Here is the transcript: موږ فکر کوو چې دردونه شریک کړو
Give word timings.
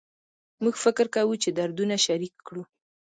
موږ 0.63 0.75
فکر 0.83 1.05
کوو 1.15 1.33
چې 1.43 1.49
دردونه 1.57 1.95
شریک 2.05 2.33
کړو 2.47 2.63